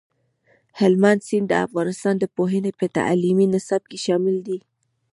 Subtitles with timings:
[0.79, 4.59] هلمند سیند د افغانستان د پوهنې په تعلیمي نصاب کې شامل دی.